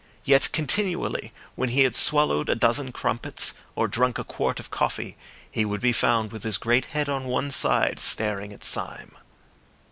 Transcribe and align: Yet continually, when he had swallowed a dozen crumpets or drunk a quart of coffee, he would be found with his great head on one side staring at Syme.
Yet 0.23 0.51
continually, 0.51 1.31
when 1.53 1.69
he 1.69 1.83
had 1.83 1.95
swallowed 1.95 2.49
a 2.49 2.55
dozen 2.55 2.91
crumpets 2.91 3.53
or 3.75 3.87
drunk 3.87 4.17
a 4.17 4.23
quart 4.23 4.59
of 4.59 4.71
coffee, 4.71 5.15
he 5.51 5.63
would 5.63 5.79
be 5.79 5.93
found 5.93 6.31
with 6.31 6.41
his 6.41 6.57
great 6.57 6.85
head 6.85 7.07
on 7.07 7.25
one 7.25 7.51
side 7.51 7.99
staring 7.99 8.51
at 8.51 8.63
Syme. 8.63 9.15